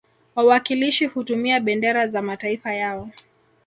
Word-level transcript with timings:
Wawakilishi 0.35 1.05
hutumia 1.05 1.59
bendera 1.59 2.07
za 2.07 2.21
mataifa 2.21 2.73
yao 2.73 3.09